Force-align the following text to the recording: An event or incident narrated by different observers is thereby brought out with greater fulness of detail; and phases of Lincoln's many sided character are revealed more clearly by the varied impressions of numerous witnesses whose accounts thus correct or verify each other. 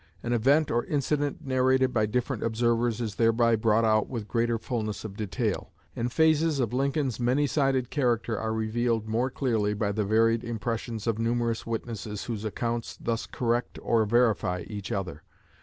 An 0.23 0.33
event 0.33 0.71
or 0.71 0.83
incident 0.85 1.45
narrated 1.45 1.93
by 1.93 2.07
different 2.07 2.41
observers 2.41 2.99
is 3.01 3.13
thereby 3.13 3.55
brought 3.55 3.85
out 3.85 4.09
with 4.09 4.27
greater 4.27 4.57
fulness 4.57 5.05
of 5.05 5.15
detail; 5.15 5.73
and 5.95 6.11
phases 6.11 6.59
of 6.59 6.73
Lincoln's 6.73 7.19
many 7.19 7.45
sided 7.45 7.91
character 7.91 8.35
are 8.39 8.51
revealed 8.51 9.07
more 9.07 9.29
clearly 9.29 9.75
by 9.75 9.91
the 9.91 10.03
varied 10.03 10.43
impressions 10.43 11.05
of 11.05 11.19
numerous 11.19 11.67
witnesses 11.67 12.23
whose 12.23 12.43
accounts 12.43 12.97
thus 12.99 13.27
correct 13.27 13.77
or 13.83 14.03
verify 14.05 14.63
each 14.65 14.91
other. 14.91 15.21